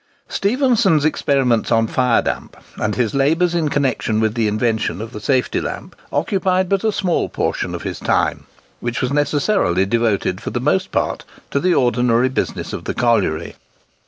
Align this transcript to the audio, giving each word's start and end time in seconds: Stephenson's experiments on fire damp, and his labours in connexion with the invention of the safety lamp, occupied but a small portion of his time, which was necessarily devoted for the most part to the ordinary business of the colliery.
Stephenson's 0.27 1.05
experiments 1.05 1.71
on 1.71 1.85
fire 1.85 2.23
damp, 2.23 2.57
and 2.77 2.95
his 2.95 3.13
labours 3.13 3.53
in 3.53 3.69
connexion 3.69 4.19
with 4.19 4.33
the 4.33 4.47
invention 4.47 4.99
of 4.99 5.11
the 5.11 5.19
safety 5.19 5.61
lamp, 5.61 5.95
occupied 6.11 6.67
but 6.67 6.83
a 6.83 6.91
small 6.91 7.29
portion 7.29 7.75
of 7.75 7.83
his 7.83 7.99
time, 7.99 8.45
which 8.79 8.99
was 8.99 9.13
necessarily 9.13 9.85
devoted 9.85 10.41
for 10.41 10.49
the 10.49 10.59
most 10.59 10.91
part 10.91 11.23
to 11.51 11.59
the 11.59 11.75
ordinary 11.75 12.29
business 12.29 12.73
of 12.73 12.85
the 12.85 12.95
colliery. 12.95 13.53